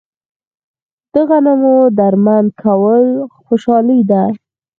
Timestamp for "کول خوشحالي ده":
2.63-4.23